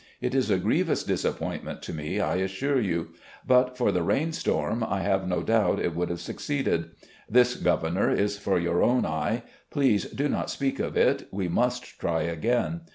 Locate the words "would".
5.95-6.09